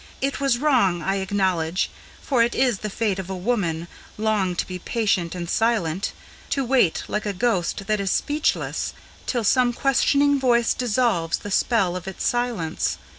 It 0.19 0.39
was 0.39 0.57
wrong, 0.57 1.03
I 1.03 1.17
acknowledge; 1.17 1.91
for 2.23 2.41
it 2.41 2.55
is 2.55 2.79
the 2.79 2.89
fate 2.89 3.19
of 3.19 3.29
a 3.29 3.35
woman 3.35 3.87
Long 4.17 4.55
to 4.55 4.65
be 4.65 4.79
patient 4.79 5.35
and 5.35 5.47
silent, 5.47 6.11
to 6.49 6.65
wait 6.65 7.03
like 7.07 7.27
a 7.27 7.33
ghost 7.33 7.85
that 7.85 7.99
is 7.99 8.09
speechless, 8.09 8.93
Till 9.27 9.43
some 9.43 9.73
questioning 9.73 10.39
voice 10.39 10.73
dissolves 10.73 11.37
the 11.37 11.51
spell 11.51 11.95
of 11.95 12.07
its 12.07 12.25
silence. 12.25 12.97